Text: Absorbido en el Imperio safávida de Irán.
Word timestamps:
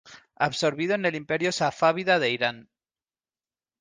Absorbido 0.35 0.95
en 0.95 1.05
el 1.05 1.13
Imperio 1.13 1.51
safávida 1.51 2.17
de 2.17 2.31
Irán. 2.31 2.69